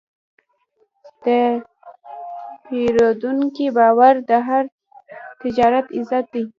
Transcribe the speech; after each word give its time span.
د 1.25 1.27
پیرودونکي 2.65 3.67
باور 3.77 4.13
د 4.29 4.31
هر 4.47 4.63
تجارت 5.41 5.85
عزت 5.97 6.25
دی. 6.33 6.43